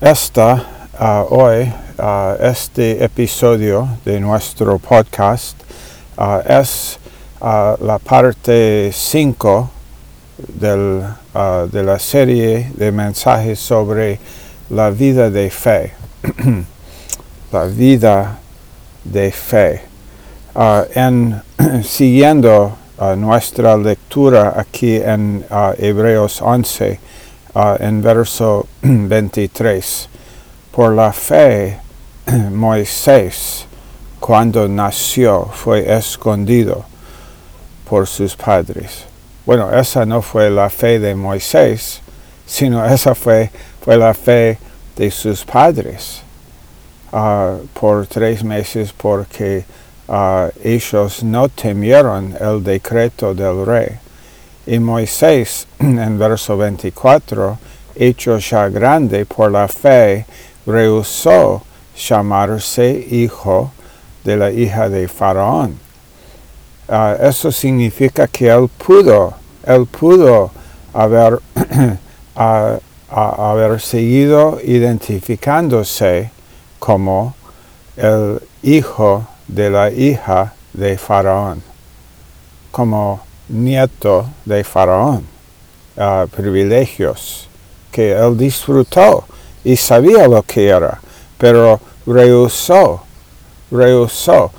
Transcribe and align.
Esta 0.00 0.64
uh, 1.00 1.26
hoy, 1.34 1.72
uh, 1.98 2.36
este 2.40 3.02
episodio 3.02 3.98
de 4.04 4.20
nuestro 4.20 4.78
podcast 4.78 5.56
uh, 6.16 6.38
es 6.46 7.00
la 7.40 7.98
parte 7.98 8.92
5 8.92 9.70
de 10.60 11.82
la 11.82 11.98
serie 11.98 12.70
de 12.76 12.92
mensajes 12.92 13.58
sobre 13.58 14.20
la 14.70 14.90
vida 14.90 15.30
de 15.30 15.50
fe. 15.50 15.92
la 17.52 17.64
vida 17.64 18.38
de 19.02 19.32
fe. 19.32 19.82
en 20.94 21.42
siguiendo 21.82 22.76
nuestra 23.16 23.76
lectura 23.76 24.54
aquí 24.56 24.94
en 24.94 25.44
Hebreos 25.76 26.40
11, 26.40 27.00
en 27.80 28.02
verso 28.02 28.66
23. 28.82 30.08
Por 30.70 30.94
la 30.94 31.12
fe, 31.12 31.78
Moisés, 32.52 33.66
cuando 34.20 34.68
nació, 34.68 35.44
fue 35.52 35.92
escondido 35.92 36.84
por 37.88 38.06
sus 38.06 38.36
padres. 38.36 39.04
Bueno, 39.46 39.72
esa 39.72 40.04
no 40.04 40.22
fue 40.22 40.50
la 40.50 40.68
fe 40.68 40.98
de 40.98 41.14
Moisés, 41.14 42.00
sino 42.46 42.84
esa 42.84 43.14
fue, 43.14 43.50
fue 43.82 43.96
la 43.96 44.12
fe 44.14 44.58
de 44.96 45.10
sus 45.10 45.44
padres 45.44 46.22
ah, 47.12 47.56
por 47.72 48.06
tres 48.06 48.44
meses 48.44 48.92
porque 48.92 49.64
uh, 50.08 50.48
ellos 50.62 51.22
no 51.22 51.48
temieron 51.48 52.36
el 52.40 52.62
decreto 52.62 53.34
del 53.34 53.64
rey. 53.64 53.98
Y 54.68 54.78
Moisés, 54.80 55.66
en 55.78 56.18
verso 56.18 56.54
24, 56.58 57.58
hecho 57.94 58.36
ya 58.36 58.68
grande 58.68 59.24
por 59.24 59.50
la 59.50 59.66
fe, 59.66 60.26
rehusó 60.66 61.62
llamarse 61.96 63.06
hijo 63.10 63.72
de 64.24 64.36
la 64.36 64.50
hija 64.50 64.90
de 64.90 65.08
Faraón. 65.08 65.78
Uh, 66.86 67.16
eso 67.24 67.50
significa 67.50 68.28
que 68.28 68.48
él 68.48 68.68
pudo, 68.68 69.32
él 69.64 69.86
pudo 69.86 70.50
haber, 70.92 71.40
haber 72.36 73.80
seguido 73.80 74.58
identificándose 74.62 76.30
como 76.78 77.34
el 77.96 78.42
hijo 78.62 79.26
de 79.46 79.70
la 79.70 79.90
hija 79.90 80.52
de 80.74 80.98
Faraón, 80.98 81.62
como 82.70 83.27
nieto 83.48 84.26
de 84.44 84.62
Faraón, 84.64 85.24
uh, 85.96 86.26
privilegios 86.28 87.48
que 87.90 88.12
él 88.12 88.36
disfrutó 88.36 89.24
y 89.64 89.76
sabía 89.76 90.28
lo 90.28 90.42
que 90.42 90.68
era, 90.68 91.00
pero 91.36 91.80
rehusó, 92.06 93.02
rehusó 93.70 94.52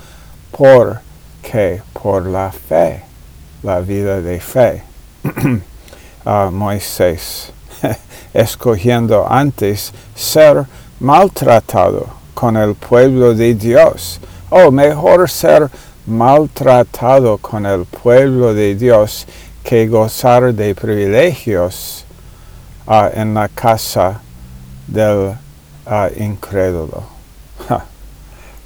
por 0.50 1.00
qué, 1.42 1.82
por 1.92 2.26
la 2.26 2.52
fe, 2.52 3.02
la 3.62 3.80
vida 3.80 4.20
de 4.20 4.40
fe. 4.40 4.82
uh, 6.24 6.50
Moisés, 6.52 7.52
escogiendo 8.34 9.26
antes 9.28 9.92
ser 10.14 10.66
maltratado 10.98 12.06
con 12.34 12.56
el 12.56 12.74
pueblo 12.74 13.34
de 13.34 13.54
Dios, 13.54 14.20
o 14.50 14.70
mejor 14.70 15.30
ser 15.30 15.70
maltratado 16.10 17.38
con 17.38 17.64
el 17.64 17.84
pueblo 17.84 18.52
de 18.52 18.74
Dios 18.74 19.26
que 19.62 19.86
gozar 19.86 20.52
de 20.52 20.74
privilegios 20.74 22.04
uh, 22.86 23.08
en 23.14 23.34
la 23.34 23.48
casa 23.48 24.20
del 24.86 25.36
uh, 25.86 26.22
incrédulo. 26.22 27.20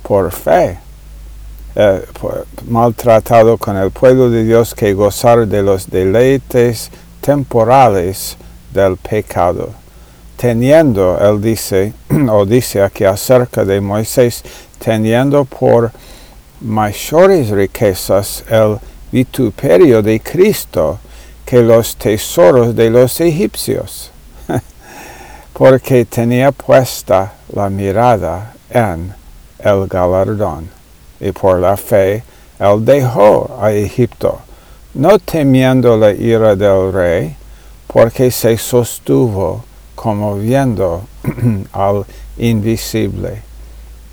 por 0.05 0.31
fe. 0.31 0.79
Eh, 1.77 2.07
maltratado 2.69 3.59
con 3.59 3.77
el 3.77 3.91
pueblo 3.91 4.31
de 4.31 4.45
Dios 4.45 4.75
que 4.75 4.95
gozar 4.95 5.49
de 5.49 5.61
los 5.63 5.91
deleites 5.91 6.91
temporales 7.21 8.37
del 8.73 8.97
pecado. 8.97 9.71
Teniendo, 10.37 11.19
él 11.19 11.41
dice, 11.41 11.93
o 12.31 12.45
dice 12.47 12.81
aquí 12.83 13.05
acerca 13.05 13.65
de 13.65 13.81
Moisés, 13.81 14.45
teniendo 14.79 15.45
por 15.45 15.91
mayores 16.61 17.51
riquezas 17.51 18.45
el 18.49 18.79
vituperio 19.11 20.03
de 20.03 20.21
Cristo 20.21 20.99
que 21.45 21.63
los 21.63 21.97
tesoros 21.97 22.75
de 22.75 22.91
los 22.91 23.21
egipcios, 23.21 24.11
porque 25.53 26.05
tenía 26.05 26.53
puesta 26.53 27.35
la 27.53 27.69
mirada 27.69 28.55
en 28.71 29.15
el 29.59 29.87
galardón, 29.87 30.69
y 31.21 31.33
por 31.33 31.61
la 31.61 31.77
fe 31.77 32.25
él 32.59 32.85
dejó 32.85 33.59
a 33.61 33.73
Egipto, 33.73 34.41
no 34.95 35.19
temiendo 35.19 35.97
la 35.97 36.13
ira 36.13 36.57
del 36.57 36.93
rey, 36.93 37.37
porque 37.87 38.31
se 38.31 38.57
sostuvo 38.57 39.65
como 39.95 40.37
viendo 40.37 41.05
al 41.73 42.05
invisible, 42.39 43.43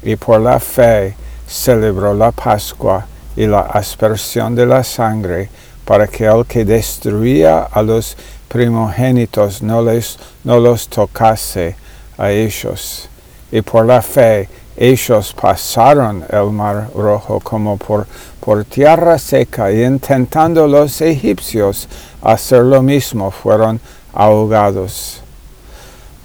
y 0.04 0.16
por 0.16 0.42
la 0.42 0.60
fe 0.60 1.16
celebró 1.52 2.14
la 2.14 2.32
Pascua 2.32 3.06
y 3.36 3.46
la 3.46 3.62
aspersión 3.62 4.56
de 4.56 4.66
la 4.66 4.84
sangre 4.84 5.50
para 5.86 6.08
que 6.08 6.26
el 6.26 6.46
que 6.46 6.64
destruía 6.64 7.64
a 7.64 7.82
los 7.82 8.16
primogénitos 8.48 9.62
no, 9.62 9.82
les, 9.82 10.18
no 10.44 10.60
los 10.60 10.88
tocase 10.88 11.76
a 12.18 12.32
ellos. 12.32 13.10
Y 13.52 13.62
por 13.62 13.86
la 13.86 14.02
fe 14.02 14.48
ellos 14.78 15.34
pasaron 15.34 16.24
el 16.30 16.52
mar 16.52 16.90
rojo 16.96 17.40
como 17.42 17.78
por, 17.78 18.08
por 18.40 18.64
tierra 18.64 19.18
seca 19.18 19.72
y 19.72 19.84
intentando 19.84 20.68
los 20.68 21.02
egipcios 21.02 21.90
hacer 22.22 22.64
lo 22.64 22.82
mismo 22.82 23.30
fueron 23.30 23.80
ahogados. 24.14 25.22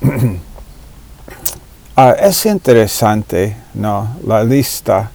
ah, 1.96 2.14
es 2.20 2.46
interesante, 2.46 3.56
¿no? 3.74 4.16
La 4.24 4.44
lista 4.44 5.10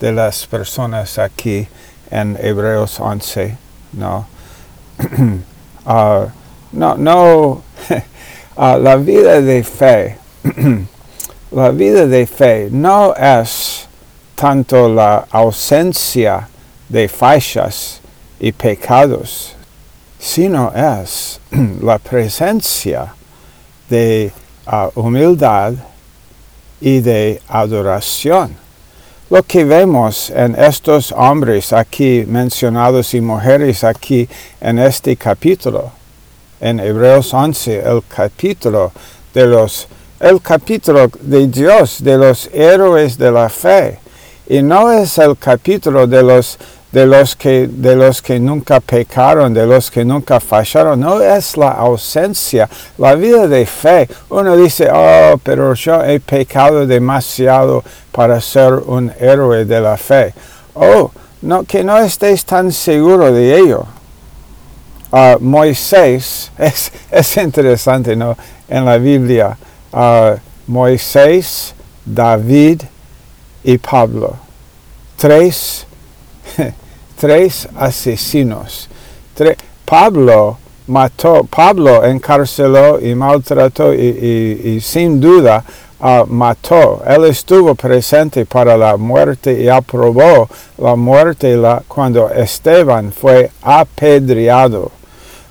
de 0.00 0.12
las 0.12 0.46
personas 0.46 1.18
aquí 1.18 1.66
en 2.10 2.36
Hebreos 2.40 3.00
11, 3.00 3.56
¿no? 3.94 4.26
uh, 5.86 6.26
no, 6.72 6.96
no, 6.96 7.62
uh, 8.56 8.78
la 8.78 8.96
vida 8.96 9.40
de 9.40 9.62
fe, 9.64 10.18
la 11.50 11.70
vida 11.70 12.06
de 12.06 12.26
fe 12.26 12.68
no 12.70 13.14
es 13.14 13.86
tanto 14.34 14.88
la 14.88 15.26
ausencia 15.30 16.48
de 16.88 17.08
fallas 17.08 18.00
y 18.38 18.52
pecados, 18.52 19.54
sino 20.18 20.72
es 20.74 21.40
la 21.82 21.98
presencia 21.98 23.14
de 23.88 24.32
uh, 24.66 25.00
humildad 25.00 25.74
y 26.80 27.00
de 27.00 27.40
adoración. 27.48 28.63
Lo 29.30 29.42
que 29.42 29.64
vemos 29.64 30.28
en 30.28 30.54
estos 30.54 31.10
hombres 31.10 31.72
aquí 31.72 32.26
mencionados 32.28 33.14
y 33.14 33.22
mujeres 33.22 33.82
aquí 33.82 34.28
en 34.60 34.78
este 34.78 35.16
capítulo, 35.16 35.90
en 36.60 36.78
Hebreos 36.78 37.32
11, 37.32 37.80
el 37.86 38.02
capítulo 38.06 38.92
de 39.32 39.46
los, 39.46 39.88
el 40.20 40.42
capítulo 40.42 41.10
de 41.22 41.46
Dios, 41.46 42.04
de 42.04 42.18
los 42.18 42.50
héroes 42.52 43.16
de 43.16 43.32
la 43.32 43.48
fe. 43.48 43.98
Y 44.46 44.60
no 44.60 44.92
es 44.92 45.16
el 45.16 45.38
capítulo 45.38 46.06
de 46.06 46.22
los 46.22 46.58
de 46.94 47.06
los 47.06 47.34
que 47.34 47.66
de 47.66 47.96
los 47.96 48.22
que 48.22 48.38
nunca 48.38 48.78
pecaron, 48.78 49.52
de 49.52 49.66
los 49.66 49.90
que 49.90 50.04
nunca 50.04 50.38
fallaron, 50.38 51.00
no 51.00 51.20
es 51.20 51.56
la 51.56 51.72
ausencia, 51.72 52.68
la 52.98 53.16
vida 53.16 53.48
de 53.48 53.66
fe. 53.66 54.08
Uno 54.30 54.56
dice, 54.56 54.88
"Oh, 54.92 55.36
pero 55.42 55.74
yo 55.74 56.04
he 56.04 56.20
pecado 56.20 56.86
demasiado 56.86 57.82
para 58.12 58.40
ser 58.40 58.74
un 58.74 59.10
héroe 59.18 59.64
de 59.64 59.80
la 59.80 59.96
fe." 59.96 60.34
Oh, 60.74 61.10
no 61.42 61.64
que 61.64 61.82
no 61.82 61.98
estés 61.98 62.44
tan 62.44 62.70
seguro 62.70 63.32
de 63.32 63.58
ello. 63.58 63.86
Uh, 65.10 65.36
Moisés 65.40 66.52
es, 66.58 66.92
es, 67.10 67.36
interesante, 67.36 68.14
¿no? 68.14 68.36
En 68.68 68.84
la 68.84 68.98
Biblia, 68.98 69.56
uh, 69.92 70.38
Moisés, 70.68 71.74
David 72.04 72.82
y 73.64 73.78
Pablo. 73.78 74.36
Tres 75.16 75.86
tres 77.24 77.66
asesinos. 77.78 78.86
Pablo 79.86 80.58
mató, 80.88 81.44
Pablo 81.44 82.04
encarceló 82.04 83.00
y 83.00 83.14
maltrató 83.14 83.94
y, 83.94 84.78
sin 84.82 85.22
duda 85.22 85.64
uh, 86.00 86.26
mató. 86.26 87.02
Él 87.06 87.24
estuvo 87.24 87.74
presente 87.74 88.44
para 88.44 88.76
la 88.76 88.98
muerte 88.98 89.58
y 89.58 89.70
aprobó 89.70 90.50
la 90.76 90.96
muerte 90.96 91.58
cuando 91.88 92.28
Esteban 92.28 93.10
fue 93.10 93.50
apedreado. 93.62 94.90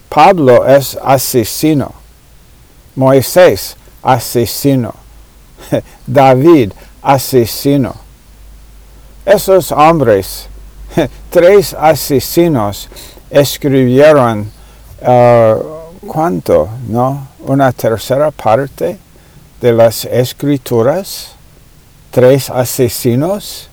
Pablo 0.09 0.67
es 0.67 0.95
asesino. 1.03 1.91
Moisés, 2.95 3.75
asesino. 4.03 4.93
David, 6.05 6.71
asesino. 7.01 7.95
Esos 9.25 9.71
hombres, 9.71 10.49
tres 11.29 11.73
asesinos, 11.73 12.89
escribieron, 13.29 14.51
uh, 15.01 16.07
¿cuánto? 16.07 16.69
¿No? 16.87 17.27
Una 17.39 17.71
tercera 17.71 18.31
parte 18.31 18.97
de 19.61 19.71
las 19.73 20.05
escrituras. 20.05 21.31
Tres 22.11 22.49
asesinos. 22.49 23.69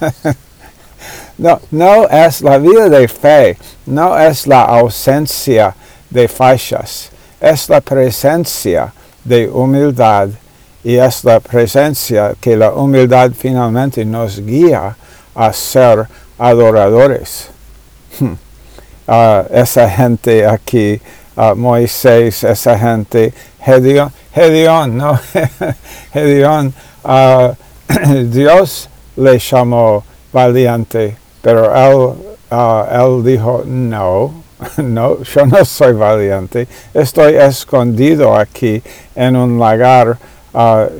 no, 1.38 1.60
no 1.70 2.08
es 2.08 2.40
la 2.40 2.58
vida 2.58 2.88
de 2.88 3.08
fe, 3.08 3.58
no 3.86 4.16
es 4.18 4.46
la 4.46 4.62
ausencia 4.62 5.74
de 6.08 6.28
fachas, 6.28 7.10
es 7.40 7.68
la 7.68 7.80
presencia 7.80 8.92
de 9.24 9.48
humildad 9.48 10.28
y 10.84 10.96
es 10.96 11.24
la 11.24 11.40
presencia 11.40 12.34
que 12.40 12.56
la 12.56 12.72
humildad 12.72 13.32
finalmente 13.36 14.04
nos 14.04 14.38
guía 14.38 14.96
a 15.34 15.52
ser 15.52 16.06
adoradores. 16.38 17.50
uh, 18.20 19.44
esa 19.50 19.88
gente 19.88 20.46
aquí, 20.46 21.00
uh, 21.36 21.54
Moisés, 21.54 22.44
esa 22.44 22.78
gente, 22.78 23.32
Gedeón, 23.60 24.12
Gedeón 24.34 24.96
no, 24.96 25.18
Gedeón, 26.12 26.74
uh, 27.04 27.54
Dios 28.30 28.88
le 29.16 29.38
llamó 29.38 30.04
valiente, 30.32 31.16
pero 31.42 31.72
él, 31.74 32.14
él 32.90 33.24
dijo, 33.24 33.62
no, 33.66 34.44
no, 34.78 35.22
yo 35.22 35.46
no 35.46 35.64
soy 35.64 35.92
valiente, 35.92 36.66
estoy 36.92 37.36
escondido 37.36 38.36
aquí 38.36 38.82
en 39.14 39.36
un 39.36 39.58
lagar 39.58 40.18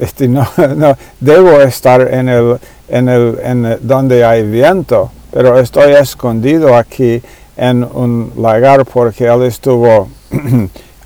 este, 0.00 0.26
no, 0.26 0.46
no, 0.74 0.96
debo 1.20 1.60
estar 1.60 2.12
en 2.12 2.28
el, 2.28 2.58
en 2.88 3.08
el, 3.08 3.38
en 3.42 3.78
donde 3.82 4.24
hay 4.24 4.42
viento, 4.42 5.12
pero 5.34 5.58
estoy 5.58 5.94
escondido 5.94 6.76
aquí 6.76 7.20
en 7.56 7.82
un 7.82 8.32
lagar 8.36 8.84
porque 8.84 9.24
él 9.24 9.42
estuvo, 9.42 10.08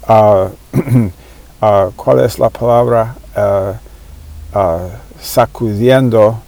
uh, 0.07 0.13
uh, 1.63 1.91
¿cuál 1.97 2.21
es 2.21 2.39
la 2.39 2.51
palabra? 2.51 3.15
sacudiendo 5.21 6.41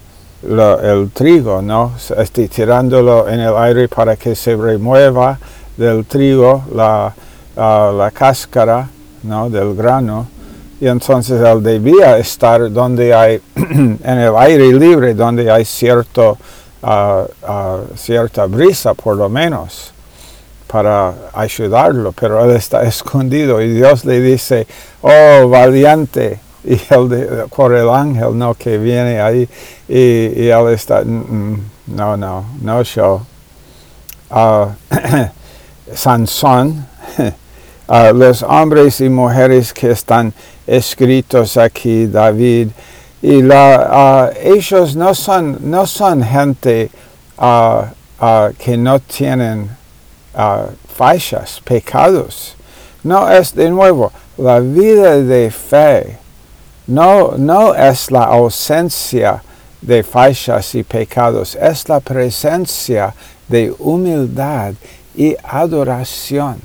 lo, 0.43 0.81
el 0.81 1.11
trigo, 1.11 1.63
¿no? 1.63 1.93
Este, 2.19 2.49
tirándolo 2.49 3.29
en 3.29 3.41
el 3.41 3.57
aire 3.57 3.89
para 3.89 4.17
que 4.17 4.35
se 4.35 4.57
remueva 4.57 5.39
del 5.77 6.05
trigo 6.05 6.65
la, 6.75 7.15
la 7.57 8.11
cáscara, 8.13 8.89
¿no? 9.23 9.49
Del 9.49 9.75
grano 9.75 10.27
y 10.81 10.87
entonces 10.87 11.41
él 11.43 11.63
debía 11.63 12.17
estar 12.17 12.73
donde 12.73 13.13
hay, 13.13 13.41
en 13.55 13.99
el 14.03 14.35
aire 14.37 14.73
libre, 14.73 15.15
donde 15.15 15.51
hay 15.51 15.65
cierto, 15.65 16.39
uh, 16.83 17.27
uh, 17.49 17.97
cierta 17.97 18.47
brisa 18.47 18.95
por 18.95 19.17
lo 19.17 19.29
menos 19.29 19.93
para 20.67 21.13
ayudarlo, 21.33 22.13
pero 22.13 22.45
él 22.45 22.57
está 22.57 22.83
escondido 22.85 23.61
y 23.61 23.73
Dios 23.73 24.05
le 24.05 24.21
dice, 24.21 24.67
oh 25.03 25.49
valiente, 25.49 26.39
y 26.63 26.75
él 26.91 27.47
por 27.55 27.75
el 27.75 27.89
ángel 27.89 28.39
no 28.39 28.55
que 28.55 28.79
viene 28.79 29.21
ahí 29.21 29.49
y, 29.89 30.49
él 30.49 30.69
está, 30.69 31.03
mm, 31.03 31.09
mm, 31.09 31.71
no, 31.89 32.17
no, 32.17 32.45
no 32.61 32.83
yo. 32.83 33.23
Uh, 34.31 34.67
Sansón, 35.95 36.87
los 38.15 38.45
hombres 38.45 39.01
y 39.01 39.09
mujeres 39.09 39.73
que 39.73 39.91
están 39.91 40.33
escritos 40.67 41.57
aquí, 41.57 42.07
David, 42.07 42.69
y 43.23 43.43
la, 43.43 44.33
ellos 44.43 44.97
no 44.97 45.15
son, 45.15 45.59
no 45.61 45.87
son 45.87 46.23
gente 46.23 46.91
que 47.39 48.77
no 48.77 49.01
tienen 49.01 49.71
fallas, 50.95 51.61
pecados. 51.65 52.57
No 53.03 53.31
es 53.31 53.55
de 53.55 53.71
nuevo 53.71 54.13
la 54.37 54.61
vida 54.61 55.17
de 55.17 55.51
fe. 55.51 56.19
No, 56.87 57.35
no 57.37 57.75
es 57.75 58.11
la 58.11 58.25
ausencia 58.25 59.43
de 59.81 60.03
fallas 60.03 60.75
y 60.75 60.83
pecados, 60.83 61.55
es 61.55 61.89
la 61.89 62.01
presencia 62.01 63.15
de 63.49 63.73
humildad 63.79 64.75
y 65.15 65.37
adoración 65.43 66.61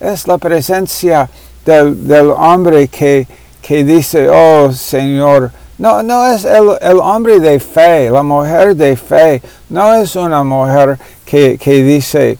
es 0.00 0.26
la 0.26 0.38
presencia 0.38 1.28
del, 1.64 2.08
del 2.08 2.30
hombre 2.30 2.88
que, 2.88 3.26
que, 3.62 3.84
dice, 3.84 4.28
oh 4.28 4.72
Señor, 4.72 5.50
no, 5.78 6.02
no 6.02 6.26
es 6.26 6.44
el, 6.44 6.76
el, 6.80 6.98
hombre 6.98 7.40
de 7.40 7.58
fe, 7.58 8.10
la 8.10 8.22
mujer 8.22 8.76
de 8.76 8.96
fe, 8.96 9.42
no 9.70 9.94
es 9.94 10.14
una 10.14 10.44
mujer 10.44 10.98
que, 11.24 11.56
que 11.56 11.82
dice, 11.82 12.38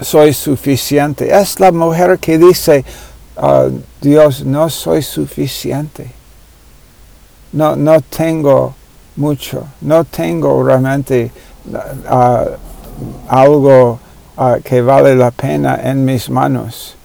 soy 0.00 0.32
suficiente, 0.32 1.32
es 1.32 1.60
la 1.60 1.70
mujer 1.70 2.18
que 2.18 2.38
dice, 2.38 2.84
uh, 3.36 3.70
Dios, 4.00 4.44
no 4.44 4.68
soy 4.68 5.02
suficiente, 5.02 6.10
no, 7.52 7.76
no 7.76 8.00
tengo 8.00 8.74
mucho, 9.16 9.68
no 9.80 10.04
tengo 10.04 10.62
realmente 10.64 11.30
uh, 12.10 12.56
algo 13.28 14.00
uh, 14.36 14.60
que 14.62 14.82
vale 14.82 15.14
la 15.14 15.30
pena 15.30 15.78
en 15.82 16.04
mis 16.04 16.28
manos. 16.28 16.96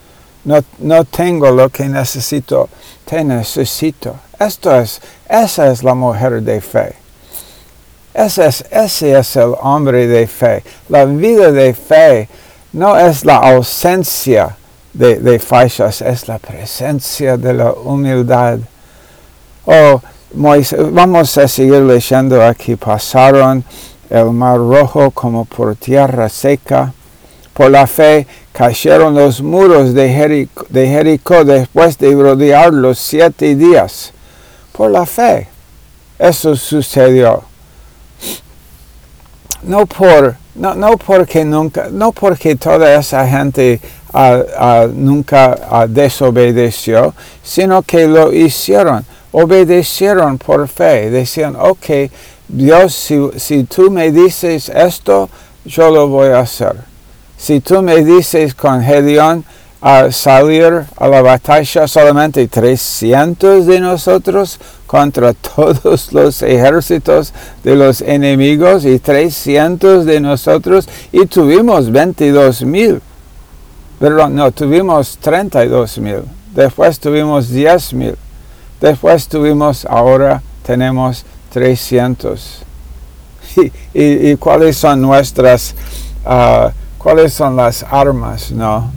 No, 0.45 0.63
no 0.80 1.03
tengo 1.03 1.51
lo 1.51 1.69
que 1.69 1.88
necesito, 1.88 2.69
te 3.06 3.24
necesito. 3.24 4.15
Esto 4.39 4.75
es, 4.75 5.01
esa 5.27 5.71
es 5.71 5.83
la 5.83 5.94
mujer 5.94 6.41
de 6.41 6.62
fe. 6.62 6.95
Ese 8.13 8.45
es, 8.47 8.65
ese 8.71 9.18
es 9.18 9.36
el 9.36 9.53
hombre 9.62 10.07
de 10.07 10.27
fe. 10.27 10.63
La 10.88 11.06
vida 11.06 11.51
de 11.51 11.74
fe 11.74 12.30
no 12.74 12.97
es 12.97 13.25
la 13.25 13.38
ausencia 13.38 14.56
de, 14.94 15.18
de 15.18 15.36
es 15.36 16.27
la 16.27 16.39
presencia 16.39 17.38
de 17.38 17.53
la 17.53 17.71
humildad. 17.71 18.59
Oh, 19.65 20.01
vamos 20.33 21.38
a 21.38 21.47
seguir 21.47 21.81
leyendo 21.81 22.44
aquí. 22.44 22.75
Pasaron 22.75 23.63
el 24.09 24.31
mar 24.31 24.57
rojo 24.57 25.12
como 25.12 25.45
por 25.45 25.75
tierra 25.75 26.27
seca 26.30 26.94
por 27.59 27.71
la 27.71 27.88
fe 27.88 28.25
cayeron 28.53 29.15
los 29.15 29.41
muros 29.41 29.94
de 29.94 30.07
Jericó, 30.71 31.44
después 31.44 31.97
de 31.97 32.13
rodearlos 32.13 32.97
siete 32.97 33.53
días. 33.53 34.13
Por 34.71 34.91
la 34.91 35.05
fe. 35.05 35.50
Eso 36.17 36.55
sucedió. 36.55 37.43
No 39.63 39.86
por 39.86 40.38
no, 40.55 40.74
no 40.74 40.95
porque 40.98 41.43
nunca, 41.43 41.89
no 41.91 42.13
porque 42.13 42.55
toda 42.55 42.98
esa 42.98 43.27
gente 43.27 43.81
uh, 44.13 44.17
uh, 44.17 44.88
nunca 44.93 45.60
uh, 45.69 45.86
desobedeció, 45.86 47.13
sino 47.43 47.81
que 47.81 48.07
lo 48.07 48.31
hicieron, 48.31 49.05
obedecieron 49.34 50.38
por 50.38 50.65
fe, 50.69 51.10
decían, 51.10 51.57
ok, 51.60 52.10
Dios, 52.48 52.93
si, 52.93 53.19
si 53.36 53.65
tú 53.65 53.91
me 53.91 54.13
dices 54.13 54.69
esto, 54.69 55.29
yo 55.65 55.91
lo 55.91 56.07
voy 56.07 56.29
a 56.29 56.39
hacer. 56.39 56.88
Si 57.39 57.62
tú 57.62 57.81
me 57.81 58.03
dices 58.03 58.53
con 58.53 58.84
Gedeón 58.84 59.46
a 59.79 60.12
salir 60.12 60.84
a 60.98 61.08
la 61.08 61.22
batalla 61.22 61.88
solamente 61.88 62.46
300 62.50 63.65
de 63.65 63.79
nosotros 63.79 64.60
contra 64.86 65.34
todos 65.55 66.12
los 66.12 66.41
ejércitos 66.41 67.34
de 67.63 67.77
los 67.77 68.01
enemigos 68.01 68.84
y 68.84 69.00
300 69.00 70.05
de 70.05 70.19
nosotros 70.19 70.89
y 71.13 71.27
tuvimos 71.27 71.89
22 71.89 72.63
mil. 72.63 73.01
Perdón, 74.00 74.36
no, 74.36 74.51
tuvimos 74.51 75.17
32 75.19 75.98
mil. 76.00 76.24
Después 76.53 77.00
tuvimos 77.00 77.50
10 77.50 77.93
mil. 77.93 78.15
Después 78.81 79.29
tuvimos, 79.29 79.86
ahora 79.86 80.41
tenemos 80.65 81.24
300. 81.53 82.63
¿Y, 83.93 84.29
y, 84.29 84.36
cuáles 84.36 84.75
son 84.75 85.01
nuestras... 85.01 85.74
Uh, 86.25 86.69
cuáles 87.00 87.34
son 87.34 87.56
las 87.56 87.84
armas, 87.84 88.51
¿no? 88.51 88.91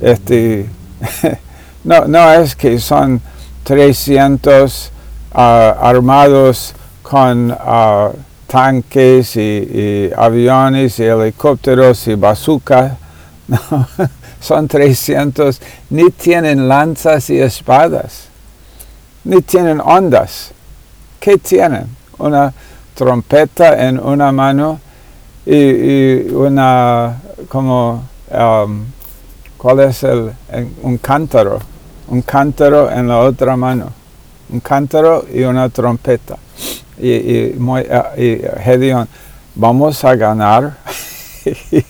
Este, 0.00 0.68
no, 1.84 2.06
no 2.06 2.32
es 2.32 2.56
que 2.56 2.80
son 2.80 3.20
300 3.62 4.90
ah, 5.34 5.76
armados 5.80 6.74
con 7.02 7.56
ah, 7.56 8.10
tanques 8.48 9.36
y, 9.36 10.10
aviones 10.16 10.98
y 10.98 11.04
helicópteros 11.04 12.08
y 12.08 12.14
bazookas. 12.16 12.92
No, 13.48 13.60
son 14.40 14.66
300, 14.66 15.60
ni 15.90 16.10
tienen 16.10 16.66
lanzas 16.66 17.30
y 17.30 17.38
espadas, 17.38 18.26
ni 19.22 19.40
tienen 19.40 19.80
ondas. 19.80 20.50
¿Qué 21.20 21.38
tienen? 21.38 21.86
Una 22.18 22.52
trompeta 22.96 23.86
en 23.86 24.00
una 24.00 24.32
mano 24.32 24.80
y, 25.46 26.28
una 26.32 27.16
como 27.48 28.04
um, 28.30 28.84
cuál 29.56 29.80
es 29.80 30.02
el, 30.02 30.32
un 30.82 30.98
cántaro 30.98 31.60
un 32.08 32.22
cántaro 32.22 32.90
en 32.90 33.08
la 33.08 33.18
otra 33.18 33.56
mano 33.56 33.92
un 34.48 34.60
cántaro 34.60 35.24
y 35.32 35.42
una 35.42 35.68
trompeta. 35.68 36.36
Y, 36.98 37.10
y, 37.10 37.58
y 38.16 38.42
Gedeón, 38.62 39.08
vamos 39.54 40.04
a 40.04 40.14
ganar. 40.14 40.76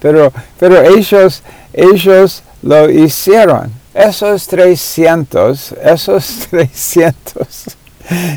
pero, 0.00 0.32
pero 0.58 0.80
ellos, 0.82 1.42
ellos 1.72 2.42
lo 2.62 2.90
hicieron. 2.90 3.72
Esos 3.94 4.46
300, 4.46 5.72
esos 5.82 6.46
300, 6.50 7.76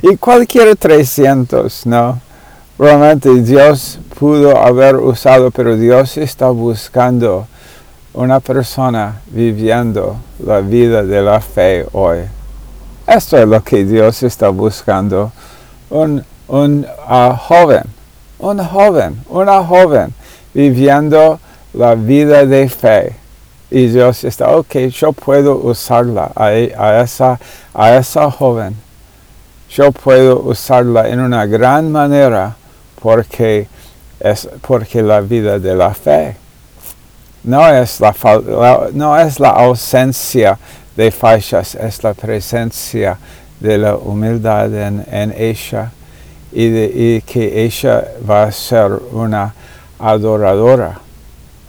y 0.01 0.15
cualquier 0.15 0.75
300, 0.75 1.85
¿no? 1.85 2.19
Realmente 2.81 3.29
Dios 3.41 3.99
pudo 4.17 4.57
haber 4.57 4.95
usado, 4.95 5.51
pero 5.51 5.77
Dios 5.77 6.17
está 6.17 6.49
buscando 6.49 7.45
una 8.11 8.39
persona 8.39 9.21
viviendo 9.27 10.15
la 10.43 10.61
vida 10.61 11.03
de 11.03 11.21
la 11.21 11.39
fe 11.41 11.85
hoy. 11.91 12.21
Esto 13.05 13.37
es 13.37 13.47
lo 13.47 13.63
que 13.63 13.85
Dios 13.85 14.23
está 14.23 14.49
buscando. 14.49 15.31
Un, 15.91 16.25
un 16.47 16.87
uh, 17.07 17.35
joven, 17.35 17.83
un 18.39 18.57
joven, 18.57 19.23
una 19.29 19.63
joven 19.63 20.11
viviendo 20.51 21.39
la 21.73 21.93
vida 21.93 22.47
de 22.47 22.67
fe. 22.67 23.15
Y 23.69 23.89
Dios 23.89 24.23
está, 24.23 24.57
ok, 24.57 24.75
yo 24.89 25.13
puedo 25.13 25.55
usarla 25.55 26.31
a, 26.35 26.51
esa, 26.51 27.39
a 27.75 27.95
esa 27.95 28.31
joven. 28.31 28.75
Yo 29.69 29.91
puedo 29.91 30.39
usarla 30.39 31.09
en 31.09 31.19
una 31.19 31.45
gran 31.45 31.91
manera 31.91 32.55
porque 33.01 33.67
es 34.19 34.47
porque 34.61 35.01
la 35.01 35.21
vida 35.21 35.59
de 35.59 35.75
la 35.75 35.93
fe 35.93 36.35
no 37.43 37.67
es 37.67 37.99
la, 37.99 38.13
no 38.93 39.17
es 39.17 39.39
la 39.39 39.49
ausencia 39.49 40.59
de 40.95 41.11
fallas, 41.11 41.75
es 41.75 42.03
la 42.03 42.13
presencia 42.13 43.17
de 43.59 43.77
la 43.77 43.95
humildad 43.95 44.73
en, 44.73 45.05
en 45.11 45.33
ella 45.35 45.91
y, 46.51 46.69
de, 46.69 46.91
y 46.93 47.21
que 47.21 47.63
ella 47.63 48.05
va 48.29 48.43
a 48.43 48.51
ser 48.51 48.91
una 49.11 49.53
adoradora. 49.97 50.99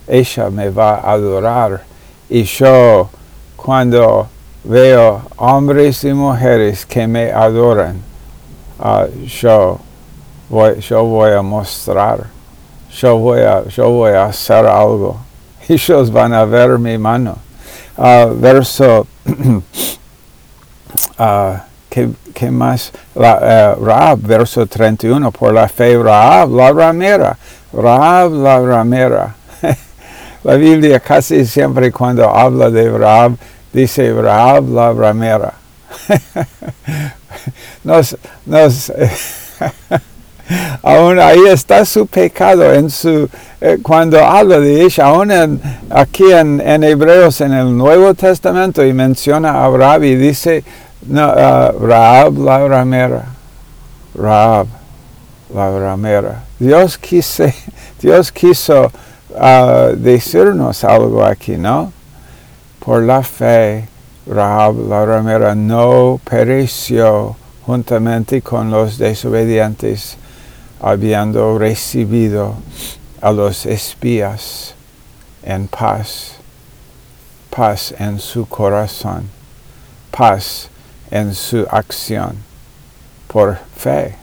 Ella 0.07 0.51
me 0.51 0.69
va 0.71 0.97
a 0.97 1.13
adorar 1.13 1.83
y 2.29 2.43
yo 2.43 3.09
cuando 3.57 4.29
veo 4.65 5.23
hombres 5.37 6.05
y 6.05 6.13
mujeres 6.13 6.85
que 6.85 7.07
me 7.07 7.31
adoran, 7.31 8.01
uh, 8.81 9.07
yo, 9.27 9.79
voy, 10.53 10.81
yo 10.81 11.03
voy 11.05 11.33
a 11.33 11.41
mostrar, 11.41 12.27
yo 13.01 13.17
voy 13.17 13.41
a, 13.41 13.65
yo 13.69 13.89
voy 13.89 14.13
a 14.13 14.27
hacer 14.27 14.67
algo. 14.67 15.19
Ellos 15.69 16.13
van 16.13 16.35
a 16.35 16.45
ver 16.45 16.79
mi 16.79 16.99
mano. 16.99 17.39
Uh, 17.97 18.35
verso, 18.39 19.07
uh, 21.19 21.55
¿qué, 21.91 22.11
¿qué, 22.35 22.51
más? 22.51 22.93
La, 23.15 23.77
uh, 23.79 23.85
Raab, 23.85 24.21
verso 24.21 24.67
31, 24.67 25.31
por 25.33 25.55
la 25.55 25.69
fe 25.69 25.97
Raab, 25.97 26.51
la 26.51 26.73
ramera, 26.73 27.37
Raab, 27.73 28.33
la 28.33 28.61
ramera. 28.61 29.35
La 30.45 30.57
Biblia 30.57 30.99
casi 30.99 31.47
siempre 31.47 31.93
cuando 31.93 32.29
habla 32.29 32.69
de 32.69 32.91
Rahab, 32.91 33.37
dice 33.73 34.13
Rahab 34.13 34.69
la 34.71 34.93
ramera. 34.93 35.55
nos, 37.85 38.17
nos, 38.45 38.93
aún 40.83 41.19
ahí 41.19 41.47
está 41.49 41.85
su 41.85 42.07
pecado 42.07 42.73
en 42.73 42.91
su 42.91 43.29
eh, 43.61 43.79
cuando 43.83 44.19
habla 44.25 44.59
de 44.59 44.83
ella, 44.83 45.07
aún 45.07 45.61
aquí 45.91 46.31
en, 46.33 46.61
en, 46.61 46.83
Hebreos 46.83 47.41
en 47.41 47.53
el 47.53 47.77
Nuevo 47.77 48.15
Testamento 48.15 48.85
y 48.85 48.93
menciona 48.93 49.65
a 49.65 49.71
Rahab 49.71 50.03
y 50.03 50.17
dice 50.17 50.65
no, 51.07 51.33
uh, 51.33 51.87
la 51.87 52.69
ramera, 52.69 53.25
Rahab 54.15 54.67
la 55.55 55.79
ramera. 55.79 56.45
Dios 56.59 56.97
quise, 56.99 57.55
Dios 58.01 58.33
quiso 58.33 58.91
uh, 59.31 59.95
decirnos 59.97 60.85
algo 60.85 61.25
aquí, 61.25 61.57
¿no? 61.57 61.93
Por 62.79 63.03
la 63.03 63.23
fe, 63.23 63.89
Rahab 64.27 64.89
la 64.89 65.05
ramera 65.05 65.55
no 65.55 66.21
pereció 66.29 67.37
juntamente 67.67 68.43
con 68.43 68.71
los 68.71 68.99
desobedientes, 68.99 70.17
habiendo 70.83 71.59
recibido 71.59 72.57
a 73.21 73.33
los 73.33 73.67
espías 73.67 74.75
en 75.45 75.69
paz, 75.69 76.33
paz 77.55 77.95
en 77.99 78.19
su 78.19 78.47
corazón, 78.47 79.29
paz 80.11 80.69
en 81.11 81.35
su 81.35 81.67
acción, 81.71 82.37
por 83.29 83.59
fe. 83.77 84.17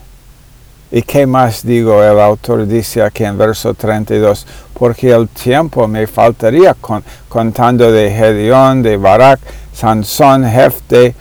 ¿Y 0.92 1.02
qué 1.02 1.26
más 1.26 1.64
digo? 1.64 2.02
El 2.02 2.20
autor 2.20 2.66
dice 2.66 3.02
aquí 3.02 3.24
en 3.24 3.38
verso 3.38 3.72
32, 3.72 4.46
porque 4.74 5.10
el 5.10 5.28
tiempo 5.28 5.86
me 5.88 6.06
faltaría 6.06 6.74
con, 6.74 7.02
contando 7.28 7.90
de 7.90 8.10
Gedeón, 8.10 8.82
de 8.82 8.96
Barak, 8.96 9.40
Sansón, 9.72 10.44
Jefte, 10.44 11.14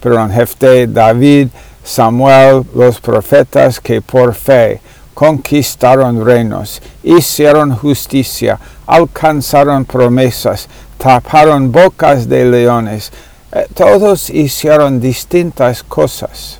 perdón, 0.00 0.32
Jefte, 0.32 0.86
David, 0.86 1.48
Samuel, 1.82 2.64
los 2.74 3.00
profetas 3.00 3.80
que 3.80 4.00
por 4.00 4.34
fe 4.34 4.80
conquistaron 5.14 6.24
reinos, 6.24 6.80
hicieron 7.02 7.74
justicia, 7.76 8.58
alcanzaron 8.86 9.84
promesas, 9.84 10.68
taparon 10.98 11.70
bocas 11.70 12.28
de 12.28 12.44
leones. 12.44 13.12
Eh, 13.52 13.66
todos 13.74 14.30
hicieron 14.30 15.00
distintas 15.00 15.82
cosas. 15.82 16.58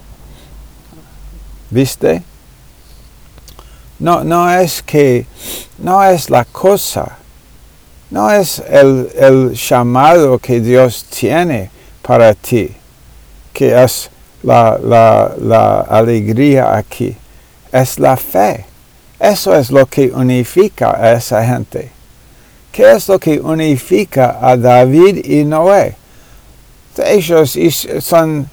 ¿Viste? 1.71 2.23
No, 3.99 4.25
no 4.25 4.51
es 4.51 4.83
que, 4.83 5.27
no 5.79 6.03
es 6.03 6.31
la 6.31 6.45
cosa, 6.45 7.19
no 8.11 8.31
es 8.31 8.63
el, 8.69 9.09
el 9.15 9.53
llamado 9.53 10.39
que 10.39 10.61
Dios 10.61 11.05
tiene 11.05 11.71
para 12.03 12.35
ti, 12.35 12.75
que 13.53 13.83
es 13.83 14.11
la, 14.43 14.79
la, 14.83 15.35
la 15.41 15.81
alegría 15.81 16.77
aquí, 16.77 17.17
es 17.73 17.99
la 17.99 18.17
fe. 18.17 18.65
Eso 19.19 19.55
es 19.55 19.71
lo 19.71 19.87
que 19.87 20.11
unifica 20.11 20.97
a 20.99 21.13
esa 21.13 21.45
gente. 21.45 21.91
¿Qué 22.73 22.93
es 22.93 23.09
lo 23.09 23.19
que 23.19 23.39
unifica 23.41 24.39
a 24.41 24.57
David 24.57 25.25
y 25.25 25.45
Noé? 25.45 25.97
Ellos 26.97 27.59
son 28.01 28.49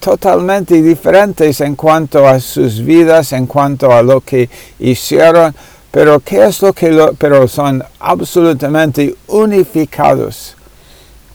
totalmente 0.00 0.82
diferentes 0.82 1.60
en 1.60 1.76
cuanto 1.76 2.26
a 2.26 2.40
sus 2.40 2.84
vidas, 2.84 3.32
en 3.32 3.46
cuanto 3.46 3.92
a 3.92 4.02
lo 4.02 4.20
que 4.20 4.48
hicieron, 4.78 5.54
pero 5.90 6.20
qué 6.20 6.44
es 6.46 6.60
lo 6.60 6.72
que 6.72 7.14
pero 7.18 7.46
son 7.48 7.82
absolutamente 8.00 9.14
unificados 9.28 10.56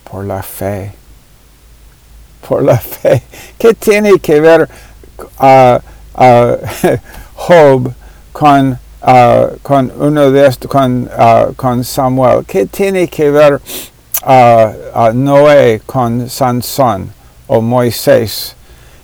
por 0.04 0.26
la 0.26 0.44
fe. 0.44 1.01
Por 2.48 2.64
la 2.64 2.78
fe. 2.78 3.24
¿Qué 3.58 3.74
tiene 3.74 4.20
que 4.20 4.40
ver 4.40 4.70
uh, 5.40 5.78
uh, 6.22 6.58
Job 7.36 7.94
con, 8.32 8.80
uh, 9.02 9.58
con 9.62 9.92
uno 9.98 10.32
de 10.32 10.48
estos, 10.48 10.70
con, 10.70 11.10
con 11.56 11.84
Samuel? 11.84 12.46
¿Qué 12.46 12.66
tiene 12.66 13.08
que 13.08 13.32
ver 13.32 13.62
Noé 15.14 15.82
con 15.86 16.30
Sansón? 16.30 17.22
o 17.54 17.60
Moisés, 17.60 18.56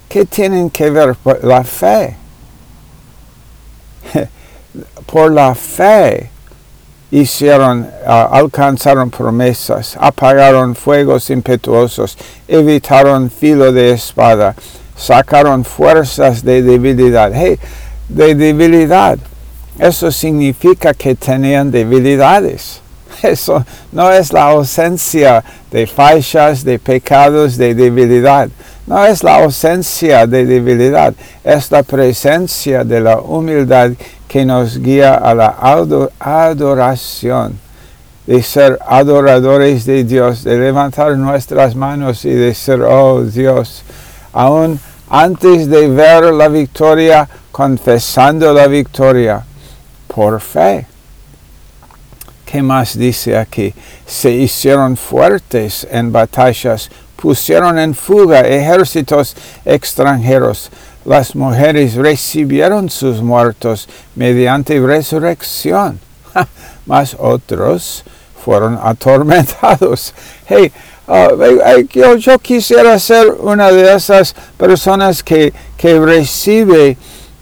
¿qué 0.08 0.26
tienen 0.26 0.70
que 0.70 0.90
ver 0.90 1.16
por 1.16 1.44
la 1.44 1.66
fe? 1.66 2.16
por 5.06 5.34
la 5.34 5.54
fe 5.54 6.30
hicieron, 7.12 7.90
alcanzaron 8.06 9.10
promesas, 9.10 9.98
apagaron 10.00 10.76
fuegos 10.76 11.30
impetuosos, 11.30 12.18
evitaron 12.48 13.30
filo 13.30 13.72
de 13.72 13.92
espada, 13.92 14.56
sacaron 14.96 15.64
fuerzas 15.64 16.44
de 16.44 16.62
debilidad. 16.62 17.32
Hey, 17.34 17.60
de 18.10 18.36
debilidad. 18.36 19.18
Eso 19.80 20.12
significa 20.12 20.94
que 20.94 21.16
tenían 21.16 21.72
debilidades. 21.72 22.82
Eso 23.22 23.66
no 23.92 24.12
es 24.12 24.34
la 24.34 24.50
ausencia 24.50 25.44
de 25.72 25.88
fallas, 25.88 26.64
de 26.64 26.80
pecados, 26.80 27.58
de 27.58 27.76
debilidad. 27.76 28.50
No 28.86 29.06
es 29.06 29.24
la 29.24 29.44
ausencia 29.44 30.26
de 30.26 30.46
debilidad, 30.46 31.14
es 31.44 31.70
la 31.72 31.84
presencia 31.84 32.86
de 32.86 33.02
la 33.02 33.20
humildad 33.20 33.92
que 34.28 34.46
nos 34.46 34.80
guía 34.80 35.16
a 35.16 35.34
la 35.34 35.56
adoración, 36.20 37.60
de 38.26 38.44
ser 38.44 38.78
adoradores 38.86 39.86
de 39.86 40.04
Dios, 40.04 40.44
de 40.44 40.58
levantar 40.58 41.18
nuestras 41.18 41.76
manos 41.76 42.26
y 42.26 42.32
decir, 42.32 42.82
oh 42.82 43.24
Dios, 43.24 43.84
aún 44.34 44.80
antes 45.10 45.70
de 45.70 45.88
ver 45.88 46.26
la 46.34 46.50
victoria, 46.50 47.28
confesando 47.52 48.54
la 48.54 48.68
victoria 48.68 49.44
por 50.08 50.42
fe. 50.42 50.86
¿Qué 52.46 52.62
más 52.62 52.98
dice 52.98 53.38
aquí? 53.38 53.74
Se 54.06 54.32
hicieron 54.32 54.96
fuertes 54.96 55.88
en 55.90 56.12
batallas 56.12 56.90
pusieron 57.18 57.78
en 57.80 57.94
fuga 57.94 58.42
ejércitos 58.42 59.36
extranjeros. 59.66 60.70
Las 61.08 61.38
mujeres 61.38 61.96
recibieron 61.96 62.90
sus 62.90 63.22
muertos 63.22 63.88
mediante 64.14 64.78
resurrección, 64.78 66.02
mas 66.86 67.16
otros 67.18 68.04
fueron 68.44 68.78
atormentados. 68.82 70.14
Hey, 70.50 70.72
uh, 71.08 72.18
yo, 72.18 72.40
quisiera 72.40 73.00
ser 73.00 73.32
una 73.40 73.72
de 73.72 73.94
esas 73.96 74.36
personas 74.58 75.24
que, 75.24 75.54
que 75.78 75.98
recibe 75.98 76.98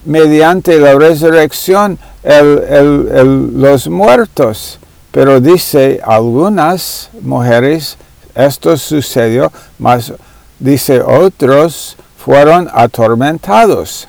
mediante 0.06 0.80
la 0.80 0.94
resurrección 0.94 1.98
los 2.24 3.88
muertos. 3.88 4.80
Pero 5.12 5.40
dice, 5.40 6.00
algunas 6.04 7.10
mujeres, 7.22 7.98
esto 8.36 8.78
sucedió, 8.78 9.52
mas 9.80 10.14
dice, 10.60 11.02
otros 11.02 11.96
fueron 12.26 12.68
atormentados. 12.74 14.08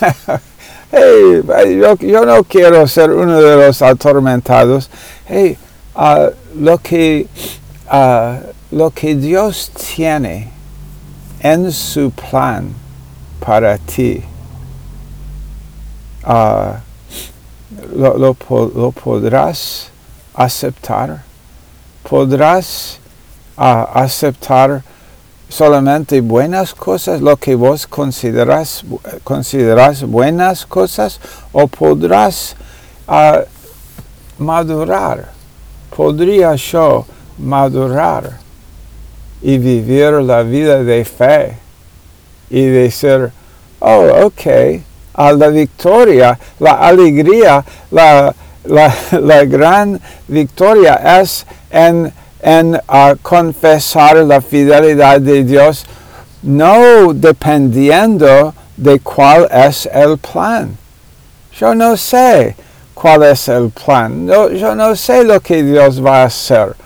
hey, 0.92 1.42
yo, 2.00 2.24
no 2.24 2.44
quiero 2.44 2.86
ser 2.86 3.10
uno 3.10 3.42
de 3.42 3.66
los 3.66 3.82
atormentados. 3.82 4.88
Hey, 5.26 5.58
uh, 5.96 6.30
lo, 6.54 6.78
que, 6.78 7.26
uh, 7.92 8.36
lo 8.70 8.90
que 8.90 9.16
Dios 9.16 9.72
tiene 9.72 10.52
en 11.40 11.72
su 11.72 12.12
plan 12.12 12.72
para 13.40 13.76
ti, 13.76 14.22
uh, 16.24 16.74
lo, 17.92 18.16
lo, 18.18 18.36
lo, 18.48 18.92
podrás 18.92 19.90
aceptar. 20.32 21.24
Podrás 22.08 23.00
aceptar 23.56 24.84
solamente 25.54 26.20
buenas 26.20 26.74
cosas, 26.74 27.20
lo 27.20 27.36
que 27.36 27.54
vos 27.54 27.86
consideras, 27.86 28.84
consideras 29.22 30.02
buenas 30.02 30.66
cosas, 30.66 31.20
o 31.52 31.68
podrás 31.68 32.56
uh, 33.06 33.44
madurar. 34.42 35.28
Podría 35.94 36.56
yo 36.56 37.06
madurar 37.38 38.38
y 39.42 39.58
vivir 39.58 40.14
la 40.14 40.42
vida 40.42 40.82
de 40.82 41.04
fe 41.04 41.56
y 42.50 42.64
decir, 42.64 43.30
oh, 43.78 44.24
ok, 44.24 44.82
a 45.14 45.32
la 45.32 45.48
victoria, 45.48 46.36
la 46.58 46.72
alegría, 46.72 47.64
la, 47.92 48.34
la, 48.64 48.92
la 49.20 49.44
gran 49.44 50.00
victoria 50.26 51.20
es 51.20 51.46
en 51.70 52.12
en 52.44 52.78
confesar 53.22 54.16
la 54.16 54.42
fidelidad 54.42 55.18
de 55.18 55.44
Dios, 55.44 55.86
no 56.42 57.14
dependiendo 57.14 58.54
de 58.76 59.00
cuál 59.00 59.48
es 59.50 59.88
el 59.92 60.18
plan. 60.18 60.76
Yo 61.58 61.74
no 61.74 61.96
sé 61.96 62.54
cuál 62.92 63.22
es 63.22 63.48
el 63.48 63.70
plan. 63.70 64.26
yo 64.26 64.74
no 64.74 64.94
sé 64.94 65.24
lo 65.24 65.40
que 65.40 65.62
Dios 65.62 66.04
va 66.04 66.22
a 66.22 66.24
hacer, 66.26 66.76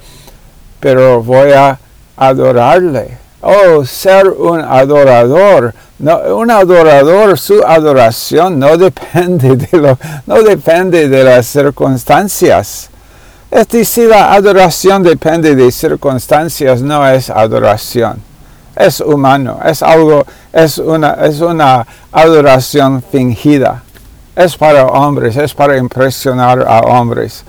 pero 0.78 1.24
voy 1.24 1.50
a 1.50 1.76
adorarle. 2.16 3.18
Oh, 3.40 3.84
ser 3.84 4.28
un 4.28 4.60
adorador. 4.60 5.74
Un 5.98 6.50
adorador, 6.52 7.36
su 7.36 7.60
adoración 7.66 8.60
no 8.60 8.76
depende 8.76 9.56
de 9.56 9.76
lo, 9.76 9.98
no 10.26 10.42
depende 10.42 11.08
de 11.08 11.24
las 11.24 11.46
circunstancias. 11.46 12.90
Es 13.50 13.66
decir, 13.68 14.10
la 14.10 14.34
adoración 14.34 15.02
depende 15.02 15.54
de 15.54 15.72
circunstancias, 15.72 16.82
no 16.82 17.08
es 17.08 17.30
adoración. 17.30 18.20
Es 18.76 19.00
humano, 19.00 19.58
es 19.64 19.82
algo, 19.82 20.26
es 20.52 20.76
una, 20.76 21.14
es 21.14 21.40
una 21.40 21.86
adoración 22.12 23.02
fingida. 23.02 23.82
Es 24.36 24.54
para 24.54 24.84
hombres, 24.86 25.34
es 25.38 25.54
para 25.54 25.78
impresionar 25.78 26.60
a 26.68 26.80
hombres. 26.80 27.42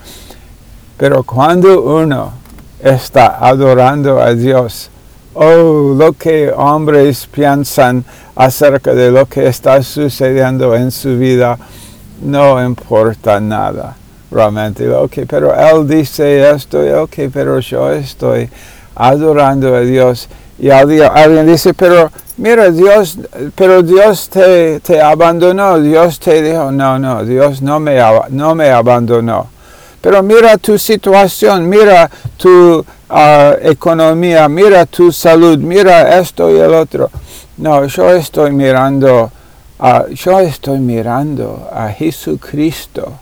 Pero 0.98 1.22
cuando 1.24 1.82
uno 1.82 2.32
está 2.82 3.38
adorando 3.38 4.22
a 4.22 4.34
Dios, 4.34 4.90
oh, 5.34 5.96
lo 5.98 6.14
que 6.14 6.50
hombres 6.56 7.28
piensan 7.28 8.06
acerca 8.38 8.94
de 8.94 9.12
lo 9.12 9.26
que 9.26 9.48
está 9.48 9.84
sucediendo 9.84 10.74
en 10.76 10.92
su 10.92 11.18
vida, 11.18 11.58
no 12.22 12.64
importa 12.64 13.42
nada 13.42 13.99
realmente, 14.32 14.90
ok, 14.90 15.20
pero 15.28 15.54
él 15.56 15.88
dice 15.88 16.50
esto, 16.52 16.80
ok, 17.04 17.16
pero 17.34 17.60
yo 17.60 17.92
estoy 17.92 18.50
adorando 18.96 19.76
a 19.76 19.82
Dios. 19.82 20.28
Y 20.60 20.70
alguien 20.70 21.48
dice, 21.48 21.74
pero 21.74 22.12
mira, 22.38 22.70
Dios, 22.70 23.18
pero 23.56 23.82
Dios 23.82 24.30
te, 24.30 24.82
te 24.82 25.02
abandonó, 25.02 25.80
Dios 25.80 26.20
te 26.20 26.42
dijo, 26.42 26.72
no, 26.72 27.00
no, 27.00 27.24
Dios 27.24 27.62
no 27.62 27.80
me, 27.80 27.98
no 28.30 28.56
me 28.56 28.70
abandonó. 28.70 29.48
Pero 30.02 30.22
mira 30.22 30.58
tu 30.58 30.78
situación, 30.78 31.68
mira 31.68 32.10
tu 32.38 32.86
ah, 33.10 33.56
economía, 33.62 34.48
mira 34.48 34.86
tu 34.86 35.12
salud, 35.12 35.58
mira 35.58 36.20
esto 36.20 36.50
y 36.50 36.60
el 36.60 36.74
otro. 36.74 37.10
No, 37.58 37.86
yo 37.86 38.12
estoy 38.12 38.52
mirando, 38.52 39.32
yo 40.14 40.40
estoy 40.40 40.80
mirando 40.80 41.70
a 41.74 41.90
Jesucristo 41.90 43.14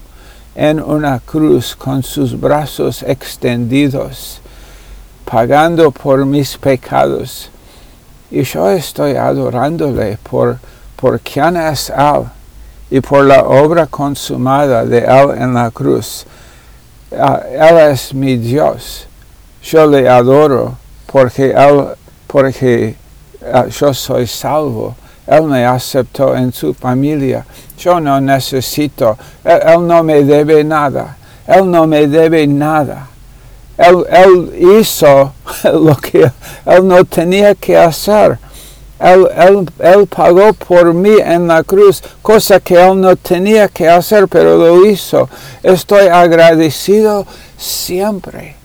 en 0.57 0.81
una 0.81 1.19
cruz 1.19 1.75
con 1.75 2.01
sus 2.01 2.37
brazos 2.37 3.03
extendidos, 3.03 4.41
pagando 5.23 5.91
por 5.91 6.25
mis 6.25 6.57
pecados. 6.57 7.51
Y 8.31 8.41
yo 8.41 8.67
estoy 8.71 9.15
adorándole 9.15 10.17
por, 10.23 10.57
por 10.95 11.19
quien 11.19 11.57
es 11.57 11.91
Él 11.91 12.23
y 12.89 12.99
por 13.01 13.23
la 13.25 13.43
obra 13.43 13.85
consumada 13.85 14.83
de 14.83 15.05
Él 15.05 15.37
en 15.37 15.53
la 15.53 15.69
cruz. 15.69 16.25
Ah, 17.15 17.43
él 17.51 17.91
es 17.91 18.11
mi 18.15 18.35
Dios. 18.37 19.05
Yo 19.61 19.85
le 19.85 20.09
adoro 20.09 20.75
porque 21.05 21.51
Él, 21.51 21.89
porque 22.25 22.95
ah, 23.53 23.67
yo 23.67 23.93
soy 23.93 24.25
salvo 24.25 24.95
él 25.27 25.43
me 25.43 25.65
aceptó 25.65 26.35
en 26.35 26.53
su 26.53 26.73
familia. 26.73 27.45
Yo 27.77 27.99
no 27.99 28.19
necesito, 28.21 29.17
Él, 29.43 29.85
no 29.85 30.01
me 30.01 30.23
debe 30.23 30.63
nada. 30.63 31.17
Él 31.45 31.69
no 31.69 31.85
me 31.85 32.07
debe 32.07 32.47
nada. 32.47 33.07
Él, 33.77 34.53
hizo 34.79 35.33
lo 35.63 35.95
que 35.97 36.31
Él 36.65 36.87
no 36.87 37.03
tenía 37.03 37.55
que 37.55 37.77
hacer. 37.77 38.39
Él, 38.99 39.27
él, 39.79 40.07
pagó 40.07 40.53
por 40.53 40.93
mí 40.93 41.17
en 41.23 41.47
la 41.47 41.61
cruz, 41.63 42.01
cosa 42.21 42.59
que 42.61 42.81
Él 42.81 42.99
no 42.99 43.15
tenía 43.17 43.67
que 43.67 43.87
hacer, 43.87 44.29
pero 44.29 44.57
lo 44.57 44.85
hizo. 44.85 45.29
Estoy 45.61 46.07
agradecido 46.07 47.27
siempre. 47.57 48.55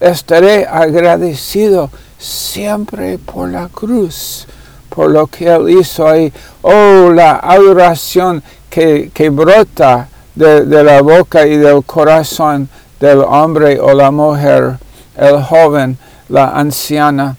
Estaré 0.00 0.66
agradecido 0.66 1.90
siempre 2.18 3.18
por 3.18 3.50
la 3.50 3.68
cruz 3.68 4.46
por 4.88 5.10
lo 5.10 5.26
que 5.26 5.46
Él 5.46 5.70
hizo 5.70 6.06
ahí. 6.08 6.32
Oh, 6.62 7.12
la 7.14 7.36
adoración 7.36 8.42
que, 8.70 9.30
brota 9.30 10.08
de, 10.34 10.84
la 10.84 11.02
boca 11.02 11.46
y 11.46 11.56
del 11.56 11.84
corazón 11.84 12.68
del 13.00 13.18
hombre 13.20 13.80
o 13.80 13.92
la 13.92 14.10
mujer, 14.10 14.78
el 15.16 15.42
joven, 15.42 15.98
la 16.28 16.50
anciana, 16.50 17.36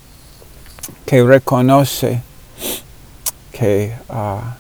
que 1.06 1.24
reconoce 1.24 2.22
que 3.52 3.94
ah, 4.10 4.56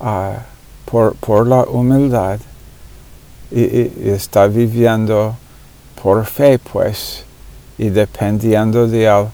ah, 0.00 0.34
por, 0.84 1.46
la 1.46 1.64
humildad 1.64 2.38
y, 3.50 4.08
está 4.08 4.46
viviendo 4.46 5.36
por 6.02 6.24
fe, 6.24 6.58
pues, 6.58 7.24
y 7.78 7.90
dependiendo 7.90 8.86
de 8.86 9.06
Él 9.06 9.26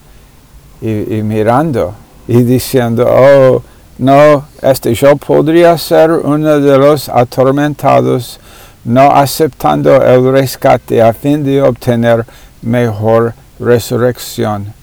y 0.81 1.21
mirando 1.21 1.95
y 2.27 2.43
diciendo, 2.43 3.05
oh, 3.07 3.61
no, 3.97 4.45
este 4.61 4.93
yo 4.95 5.15
podría 5.17 5.77
ser 5.77 6.11
uno 6.11 6.59
de 6.59 6.77
los 6.77 7.09
atormentados, 7.09 8.39
no 8.85 9.11
aceptando 9.11 10.01
el 10.01 10.31
rescate 10.31 11.01
a 11.01 11.13
fin 11.13 11.43
de 11.43 11.61
obtener 11.61 12.25
mejor 12.61 13.33
resurrección. 13.59 14.73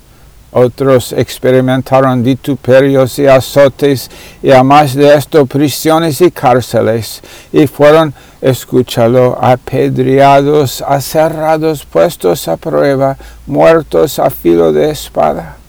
Otros 0.53 1.13
experimentaron 1.13 2.25
vituperios 2.25 3.19
y 3.21 3.27
azotes 3.27 4.11
y 4.43 4.51
además 4.51 4.95
de 4.95 5.15
esto 5.15 5.47
prisiones 5.47 6.21
y 6.21 6.31
cárceles 6.31 7.21
y 7.53 7.69
fueron, 7.69 8.13
escúchalo, 8.41 9.39
apedreados, 9.41 10.83
aserrados, 10.83 11.85
puestos 11.85 12.49
a 12.49 12.57
prueba, 12.57 13.17
muertos 13.47 14.19
a 14.19 14.29
filo 14.29 14.73
de 14.73 14.91
espada 14.91 15.60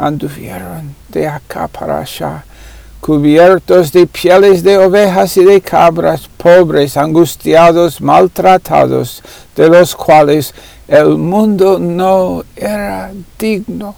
anduvieron 0.00 0.94
de 1.08 1.28
acá 1.28 1.68
para 1.68 2.00
allá 2.00 2.44
cubiertos 3.00 3.92
de 3.92 4.06
pieles 4.06 4.62
de 4.62 4.78
ovejas 4.78 5.36
y 5.36 5.44
de 5.44 5.60
cabras, 5.60 6.28
pobres, 6.36 6.96
angustiados, 6.96 8.00
maltratados, 8.00 9.22
de 9.56 9.68
los 9.68 9.96
cuales 9.96 10.54
el 10.86 11.16
mundo 11.16 11.78
no 11.78 12.44
era 12.54 13.10
digno. 13.38 13.94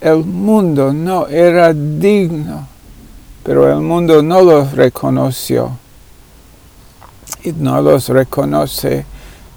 El 0.00 0.24
mundo 0.24 0.92
no 0.92 1.26
era 1.26 1.72
digno, 1.72 2.68
pero 3.42 3.72
el 3.72 3.80
mundo 3.80 4.22
no 4.22 4.42
los 4.42 4.72
reconoció 4.72 5.78
y 7.42 7.52
no 7.52 7.80
los 7.80 8.08
reconoce 8.08 9.06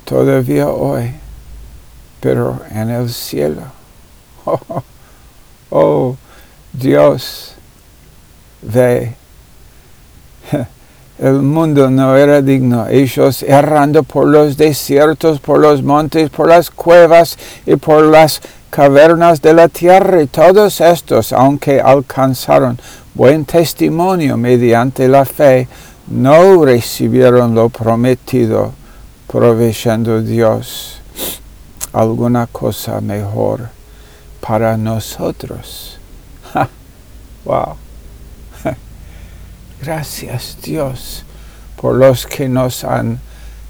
todavía 0.06 0.69
hoy, 0.69 1.12
pero 2.22 2.62
en 2.72 2.89
el 2.89 3.10
cielo. 3.10 3.78
Oh, 5.71 6.15
Dios 6.73 7.54
ve. 8.63 9.13
El 11.19 11.41
mundo 11.41 11.91
no 11.91 12.17
era 12.17 12.41
digno. 12.41 12.88
Ellos 12.88 13.43
errando 13.43 14.04
por 14.04 14.25
los 14.25 14.58
desiertos, 14.58 15.39
por 15.39 15.60
los 15.60 15.84
montes, 15.84 16.30
por 16.32 16.47
las 16.47 16.71
cuevas 16.71 17.38
y 17.67 17.75
por 17.75 18.04
las 18.06 18.41
cavernas 18.71 19.41
de 19.41 19.54
la 19.54 19.67
tierra. 19.67 20.23
Y 20.23 20.28
todos 20.28 20.82
estos, 20.82 21.34
aunque 21.34 21.82
alcanzaron 21.82 22.80
buen 23.13 23.45
testimonio 23.45 24.38
mediante 24.38 25.08
la 25.08 25.25
fe, 25.25 25.67
no 26.08 26.65
recibieron 26.65 27.54
lo 27.54 27.69
prometido, 27.69 28.71
proveyendo 29.28 30.21
Dios 30.21 30.95
alguna 31.93 32.47
cosa 32.47 33.02
mejor 33.02 33.78
para 34.39 34.78
nosotros. 34.78 35.97
wow. 37.45 37.75
Gracias 39.82 40.58
Dios 40.62 41.23
por 41.80 41.95
los 41.95 42.28
que 42.28 42.49
nos 42.49 42.84
han, 42.84 43.19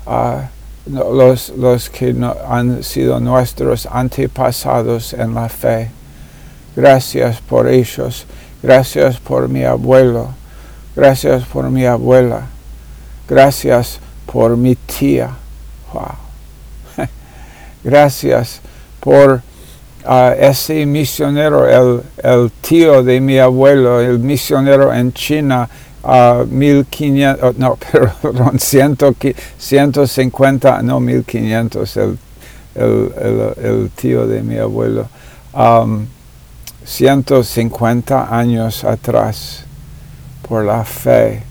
ah, 0.07 0.49
los, 0.87 1.49
los 1.49 1.89
que 1.89 2.15
han 2.47 2.83
sido 2.83 3.19
nuestros 3.19 3.85
antepasados 3.85 5.13
en 5.13 5.35
la 5.35 5.49
fe. 5.49 5.91
Gracias 6.75 7.41
por 7.41 7.67
ellos. 7.67 8.25
Gracias 8.63 9.19
por 9.19 9.47
mi 9.47 9.63
abuelo. 9.63 10.29
Gracias 10.95 11.43
por 11.43 11.69
mi 11.69 11.85
abuela. 11.85 12.47
Gracias 13.27 13.99
por 14.25 14.57
mi 14.57 14.75
tía. 14.75 15.29
Wow. 15.93 16.15
Gracias 17.83 18.61
por 18.99 19.43
ese 20.37 20.85
misionero, 20.85 21.67
el, 21.67 22.01
el, 22.23 22.51
tío 22.61 23.03
de 23.03 23.19
mi 23.19 23.37
abuelo, 23.37 23.99
el 23.99 24.19
misionero 24.19 24.93
en 24.93 25.11
China, 25.13 25.67
a 26.03 26.43
1500, 26.49 27.57
no, 27.57 27.75
perdón, 28.21 28.57
150, 28.59 30.81
no 30.81 30.99
1500, 30.99 31.97
el, 31.97 32.17
el, 32.75 33.53
el, 33.61 33.91
tío 33.95 34.25
de 34.25 34.41
mi 34.41 34.57
abuelo, 34.57 35.07
150 36.85 38.15
um, 38.15 38.33
años 38.33 38.83
atrás, 38.83 39.65
por 40.47 40.63
la 40.63 40.83
fe, 40.85 41.43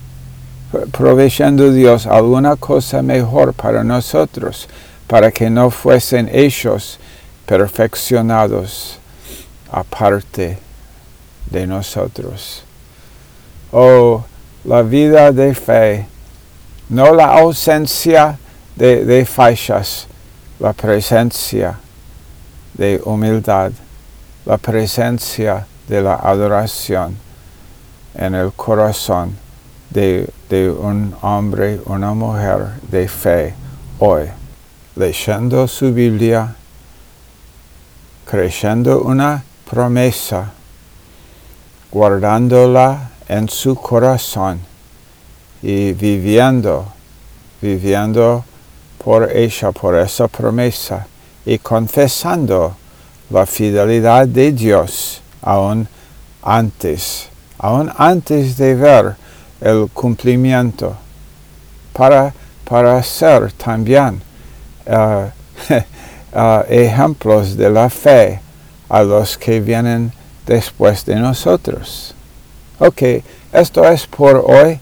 proveyendo 0.91 1.73
Dios 1.73 2.07
alguna 2.07 2.57
cosa 2.57 3.03
mejor 3.03 3.53
para 3.53 3.85
nosotros, 3.85 4.69
para 5.07 5.31
que 5.31 5.51
no 5.51 5.71
fuesen 5.71 6.31
ellos 6.33 6.99
perfeccionados 7.49 8.99
aparte 9.73 10.59
de 11.51 11.67
nosotros. 11.67 12.63
Oh, 13.73 14.23
la 14.65 14.83
vida 14.83 15.33
de 15.33 15.55
fe, 15.55 16.07
no 16.91 17.15
la 17.15 17.39
ausencia 17.39 18.39
de, 18.77 19.03
de 19.07 19.27
la 20.61 20.75
presencia 20.75 21.79
de 22.75 23.01
humildad, 23.05 23.73
la 24.45 24.59
presencia 24.59 25.67
de 25.89 26.03
la 26.03 26.17
adoración 26.17 27.17
en 28.15 28.35
el 28.35 28.53
corazón 28.53 29.35
de, 29.89 30.29
de 30.51 30.71
un 30.71 31.15
hombre, 31.23 31.81
una 31.87 32.13
mujer 32.13 32.73
de 32.91 33.09
fe 33.09 33.55
hoy, 33.99 34.27
leyendo 34.97 35.67
su 35.67 35.95
Biblia, 35.95 36.55
creyendo 38.29 39.01
una 39.01 39.43
promesa, 39.71 40.53
guardándola 41.91 43.11
en 43.27 43.49
su 43.49 43.75
corazón 43.75 44.61
y 45.63 45.93
viviendo, 45.93 46.93
viviendo 47.63 48.45
por 49.03 49.31
ella, 49.35 49.73
por 49.73 49.97
esa 49.97 50.29
promesa 50.29 51.07
y 51.47 51.59
confesando 51.59 52.77
la 53.31 53.47
fidelidad 53.47 54.29
de 54.29 54.53
Dios 54.53 55.23
aún 55.41 55.89
antes, 56.43 57.29
aún 57.59 57.91
antes 57.97 58.59
de 58.59 58.75
ver 58.75 59.17
el 59.63 59.89
cumplimiento, 59.89 60.95
para, 61.95 62.35
para 62.69 63.03
ser 63.03 63.53
también 63.53 64.21
uh, 64.87 65.31
ejemplos 66.69 67.57
de 67.57 67.71
la 67.71 67.91
fe 67.91 68.41
a 68.89 69.03
los 69.03 69.37
que 69.37 69.61
vienen 69.61 70.13
después 70.47 71.05
de 71.05 71.17
nosotros. 71.17 72.15
Ok, 72.79 73.03
esto 73.53 73.89
es 73.89 74.07
por 74.07 74.45
hoy, 74.47 74.79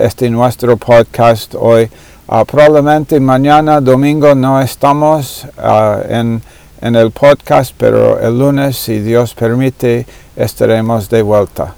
este 0.00 0.30
nuestro 0.30 0.76
podcast 0.76 1.54
hoy. 1.54 1.90
Uh, 2.30 2.44
probablemente 2.44 3.18
mañana, 3.20 3.80
domingo, 3.80 4.34
no 4.34 4.60
estamos 4.60 5.46
uh, 5.56 6.02
en, 6.08 6.42
en 6.82 6.94
el 6.94 7.10
podcast, 7.10 7.74
pero 7.76 8.20
el 8.20 8.38
lunes, 8.38 8.76
si 8.76 9.00
Dios 9.00 9.32
permite, 9.32 10.06
estaremos 10.36 11.08
de 11.08 11.22
vuelta. 11.22 11.74